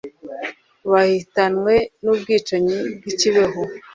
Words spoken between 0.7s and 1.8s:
bahitamwe